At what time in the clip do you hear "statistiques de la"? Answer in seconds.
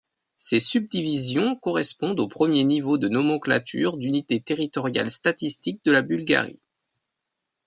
5.11-6.01